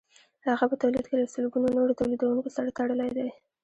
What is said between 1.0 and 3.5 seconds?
کې له سلګونو نورو تولیدونکو سره تړلی دی